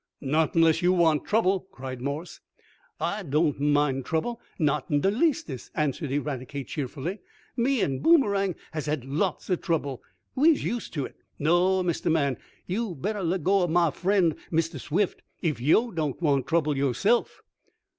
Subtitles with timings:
[0.19, 2.39] "Not unless you want trouble!" cried Morse.
[2.99, 7.19] "I doan't mind trouble, not in de leastest," answered Eradicate cheerfully.
[7.55, 10.01] "Me an' Boomerang has had lots of trouble.
[10.33, 11.17] We's used to it.
[11.37, 16.19] No, Mistah Man, you'd better let go ob mah friend, Mistah Swift, if yo' doan't
[16.19, 17.43] want trouble yo' ownse'f."